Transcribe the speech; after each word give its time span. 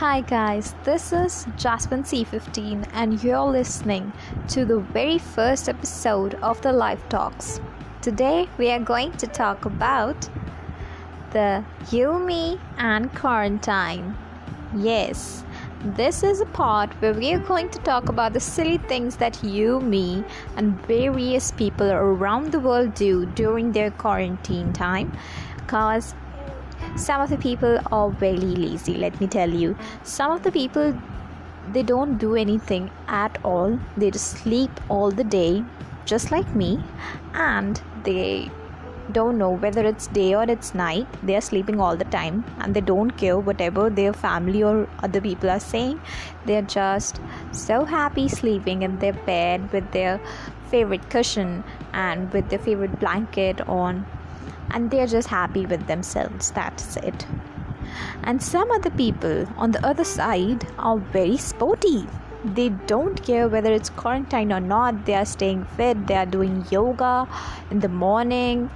Hi 0.00 0.22
guys, 0.22 0.74
this 0.82 1.12
is 1.12 1.46
Jasmine 1.58 2.04
C15 2.04 2.88
and 2.94 3.22
you're 3.22 3.44
listening 3.44 4.14
to 4.48 4.64
the 4.64 4.78
very 4.78 5.18
first 5.18 5.68
episode 5.68 6.36
of 6.36 6.58
the 6.62 6.72
Life 6.72 7.06
Talks. 7.10 7.60
Today 8.00 8.48
we 8.56 8.70
are 8.70 8.80
going 8.80 9.12
to 9.18 9.26
talk 9.26 9.66
about 9.66 10.26
the 11.32 11.62
you, 11.90 12.18
me, 12.18 12.58
and 12.78 13.14
quarantine. 13.14 14.16
Yes, 14.74 15.44
this 15.84 16.22
is 16.22 16.40
a 16.40 16.46
part 16.46 16.94
where 17.02 17.12
we 17.12 17.34
are 17.34 17.38
going 17.38 17.68
to 17.68 17.78
talk 17.80 18.08
about 18.08 18.32
the 18.32 18.40
silly 18.40 18.78
things 18.78 19.16
that 19.16 19.44
you, 19.44 19.80
me, 19.80 20.24
and 20.56 20.80
various 20.86 21.52
people 21.52 21.92
around 21.92 22.52
the 22.52 22.60
world 22.60 22.94
do 22.94 23.26
during 23.26 23.72
their 23.72 23.90
quarantine 23.90 24.72
time. 24.72 25.12
Because 25.58 26.14
some 26.96 27.20
of 27.20 27.30
the 27.30 27.36
people 27.36 27.78
are 27.90 28.10
very 28.10 28.36
lazy 28.38 28.94
let 28.94 29.20
me 29.20 29.26
tell 29.26 29.50
you. 29.50 29.76
Some 30.02 30.32
of 30.32 30.42
the 30.42 30.52
people 30.52 30.94
they 31.72 31.82
don't 31.82 32.18
do 32.18 32.34
anything 32.34 32.90
at 33.06 33.38
all. 33.44 33.78
They 33.96 34.10
just 34.10 34.38
sleep 34.38 34.70
all 34.88 35.10
the 35.10 35.24
day 35.24 35.64
just 36.04 36.30
like 36.30 36.54
me. 36.54 36.82
And 37.34 37.80
they 38.04 38.50
don't 39.12 39.38
know 39.38 39.50
whether 39.50 39.84
it's 39.84 40.06
day 40.08 40.34
or 40.34 40.44
it's 40.44 40.74
night. 40.74 41.06
They 41.22 41.36
are 41.36 41.40
sleeping 41.40 41.80
all 41.80 41.96
the 41.96 42.04
time 42.04 42.44
and 42.58 42.74
they 42.74 42.80
don't 42.80 43.10
care 43.10 43.38
whatever 43.38 43.90
their 43.90 44.12
family 44.12 44.62
or 44.62 44.88
other 45.02 45.20
people 45.20 45.50
are 45.50 45.60
saying. 45.60 46.00
They're 46.46 46.62
just 46.62 47.20
so 47.52 47.84
happy 47.84 48.28
sleeping 48.28 48.82
in 48.82 48.98
their 48.98 49.12
bed 49.12 49.72
with 49.72 49.90
their 49.92 50.20
favorite 50.70 51.08
cushion 51.10 51.64
and 51.92 52.32
with 52.32 52.48
their 52.48 52.58
favorite 52.58 52.98
blanket 53.00 53.60
on 53.68 54.06
and 54.70 54.90
they're 54.90 55.06
just 55.06 55.28
happy 55.28 55.66
with 55.66 55.86
themselves. 55.86 56.50
That's 56.50 56.96
it. 56.96 57.26
And 58.22 58.42
some 58.42 58.70
other 58.70 58.90
people 58.90 59.46
on 59.56 59.72
the 59.72 59.84
other 59.86 60.04
side 60.04 60.66
are 60.78 60.98
very 60.98 61.36
sporty. 61.36 62.06
They 62.42 62.70
don't 62.86 63.22
care 63.22 63.48
whether 63.48 63.70
it's 63.70 63.90
quarantine 63.90 64.50
or 64.50 64.60
not. 64.60 65.04
They 65.04 65.14
are 65.14 65.26
staying 65.26 65.64
fit. 65.76 66.06
They 66.06 66.14
are 66.14 66.24
doing 66.24 66.64
yoga 66.70 67.28
in 67.70 67.80
the 67.80 67.88
morning. 67.88 68.70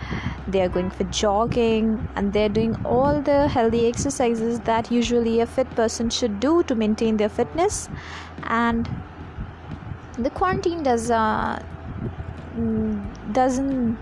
They 0.46 0.60
are 0.60 0.68
going 0.68 0.90
for 0.90 1.04
jogging 1.04 2.06
and 2.14 2.32
they're 2.32 2.50
doing 2.50 2.76
all 2.84 3.22
the 3.22 3.48
healthy 3.48 3.86
exercises 3.86 4.60
that 4.60 4.90
usually 4.90 5.40
a 5.40 5.46
fit 5.46 5.70
person 5.70 6.10
should 6.10 6.40
do 6.40 6.62
to 6.64 6.74
maintain 6.74 7.16
their 7.16 7.30
fitness. 7.30 7.88
And 8.42 8.88
the 10.18 10.30
quarantine 10.30 10.82
does 10.82 11.10
uh, 11.10 11.62
mm, 12.56 13.32
doesn't 13.32 13.96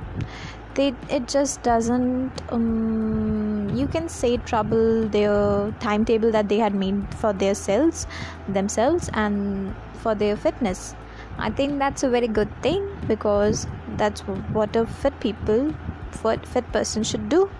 they 0.74 0.94
it 1.08 1.28
just 1.28 1.62
doesn't 1.62 2.42
um, 2.50 3.70
you 3.74 3.86
can 3.86 4.08
say 4.08 4.36
trouble 4.36 5.08
their 5.08 5.72
timetable 5.80 6.30
that 6.30 6.48
they 6.48 6.58
had 6.58 6.74
made 6.74 7.14
for 7.14 7.32
their 7.32 7.54
selves 7.54 8.06
themselves 8.48 9.10
and 9.12 9.74
for 9.94 10.14
their 10.14 10.36
fitness. 10.36 10.94
I 11.38 11.50
think 11.50 11.78
that's 11.78 12.02
a 12.02 12.10
very 12.10 12.28
good 12.28 12.50
thing 12.62 12.86
because 13.06 13.66
that's 13.96 14.20
what 14.20 14.76
a 14.76 14.86
fit 14.86 15.18
people 15.20 15.74
what 16.22 16.46
fit 16.46 16.70
person 16.72 17.02
should 17.02 17.28
do 17.28 17.50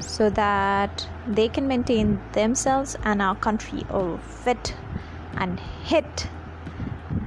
so 0.00 0.30
that 0.30 1.06
they 1.26 1.48
can 1.48 1.68
maintain 1.68 2.20
themselves 2.32 2.96
and 3.02 3.20
our 3.22 3.34
country 3.34 3.84
a 3.90 4.18
fit 4.18 4.74
and 5.36 5.60
hit 5.84 6.28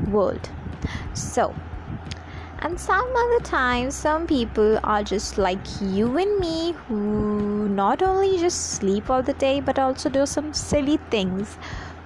world. 0.07 0.49
So 1.13 1.53
and 2.61 2.79
some 2.79 3.15
other 3.15 3.39
times 3.39 3.95
some 3.95 4.27
people 4.27 4.79
are 4.83 5.01
just 5.01 5.37
like 5.37 5.59
you 5.81 6.17
and 6.17 6.39
me 6.39 6.73
who 6.87 7.69
not 7.69 8.03
only 8.03 8.37
just 8.37 8.71
sleep 8.71 9.09
all 9.09 9.23
the 9.23 9.33
day 9.33 9.59
but 9.61 9.79
also 9.79 10.09
do 10.09 10.25
some 10.25 10.53
silly 10.53 10.97
things 11.09 11.57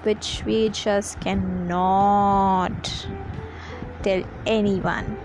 which 0.03 0.43
we 0.45 0.69
just 0.69 1.19
cannot 1.21 3.07
tell 4.03 4.23
anyone. 4.45 5.17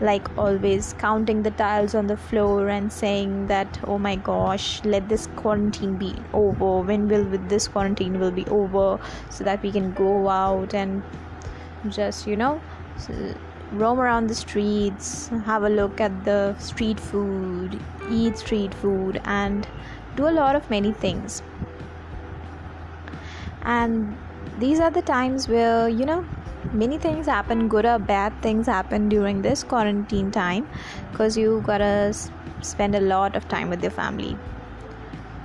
Like 0.00 0.28
always 0.36 0.92
counting 0.98 1.42
the 1.42 1.50
tiles 1.52 1.94
on 1.94 2.06
the 2.06 2.18
floor 2.18 2.68
and 2.68 2.92
saying 2.92 3.46
that 3.46 3.80
oh 3.84 3.98
my 3.98 4.16
gosh 4.16 4.84
let 4.84 5.08
this 5.08 5.26
quarantine 5.36 5.96
be 5.96 6.14
over. 6.34 6.82
When 6.86 7.08
will 7.08 7.24
this 7.48 7.66
quarantine 7.66 8.20
will 8.20 8.30
be 8.30 8.44
over? 8.46 9.00
So 9.30 9.44
that 9.44 9.62
we 9.62 9.72
can 9.72 9.92
go 9.94 10.28
out 10.28 10.74
and 10.74 11.02
just 11.88 12.26
you 12.26 12.36
know 12.36 12.60
roam 13.72 14.00
around 14.00 14.28
the 14.28 14.34
streets, 14.34 15.28
have 15.44 15.64
a 15.64 15.68
look 15.68 16.00
at 16.00 16.24
the 16.24 16.56
street 16.58 17.00
food, 17.00 17.80
eat 18.10 18.38
street 18.38 18.74
food, 18.74 19.20
and 19.24 19.66
do 20.16 20.28
a 20.28 20.30
lot 20.30 20.56
of 20.56 20.68
many 20.70 20.92
things. 20.92 21.42
And 23.62 24.16
these 24.58 24.80
are 24.80 24.90
the 24.90 25.02
times 25.02 25.48
where, 25.48 25.88
you 25.88 26.06
know, 26.06 26.24
many 26.72 26.98
things 26.98 27.26
happen, 27.26 27.68
good 27.68 27.84
or 27.84 27.98
bad 27.98 28.32
things 28.42 28.66
happen 28.66 29.08
during 29.08 29.42
this 29.42 29.64
quarantine 29.64 30.30
time 30.30 30.68
because 31.10 31.36
you 31.36 31.62
gotta 31.66 32.14
spend 32.62 32.94
a 32.94 33.00
lot 33.00 33.36
of 33.36 33.48
time 33.48 33.68
with 33.68 33.82
your 33.82 33.90
family. 33.90 34.36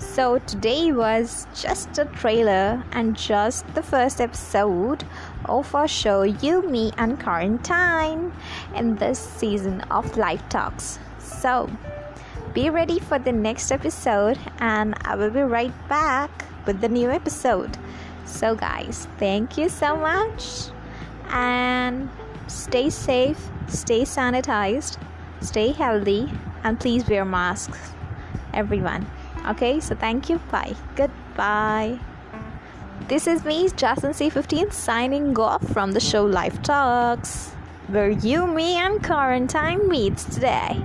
So, 0.01 0.39
today 0.39 0.91
was 0.91 1.45
just 1.53 1.97
a 2.00 2.06
trailer 2.06 2.84
and 2.91 3.16
just 3.16 3.66
the 3.75 3.84
first 3.84 4.19
episode 4.19 5.06
of 5.45 5.73
our 5.75 5.88
show 5.88 6.23
You, 6.23 6.67
Me, 6.67 6.91
and 6.97 7.19
Quarantine 7.19 8.34
in 8.75 8.95
this 8.95 9.19
season 9.19 9.81
of 9.91 10.17
Life 10.17 10.41
Talks. 10.50 10.97
So, 11.19 11.69
be 12.53 12.69
ready 12.72 13.00
for 13.00 13.19
the 13.19 13.31
next 13.31 13.72
episode, 13.72 14.39
and 14.59 14.95
I 15.06 15.16
will 15.16 15.29
be 15.29 15.41
right 15.41 15.88
back 15.88 16.31
with 16.66 16.81
the 16.81 16.89
new 16.89 17.09
episode. 17.09 17.78
So, 18.25 18.56
guys, 18.56 19.07
thank 19.18 19.56
you 19.57 19.69
so 19.69 19.95
much, 19.95 20.72
and 21.29 22.09
stay 22.47 22.89
safe, 22.89 23.50
stay 23.68 24.01
sanitized, 24.01 24.97
stay 25.41 25.72
healthy, 25.72 26.29
and 26.63 26.79
please 26.79 27.07
wear 27.07 27.23
masks, 27.23 27.91
everyone. 28.51 29.06
Okay, 29.47 29.79
so 29.79 29.96
thank 29.96 30.29
you. 30.29 30.38
Bye. 30.52 30.75
Goodbye. 30.96 32.00
This 33.07 33.28
is 33.28 33.44
me, 33.44 33.69
Jason 33.75 34.12
C15, 34.12 34.72
signing 34.72 35.38
off 35.38 35.68
from 35.74 35.91
the 35.91 36.00
show 36.00 36.24
Life 36.25 36.62
Talks, 36.62 37.50
where 37.88 38.09
you, 38.09 38.47
me, 38.47 38.75
and 38.75 39.03
quarantine 39.03 39.90
meets 39.90 40.24
today. 40.24 40.81